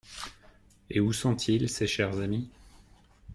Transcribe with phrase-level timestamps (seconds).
[0.89, 2.49] Et où sont-ils, ces chers amis?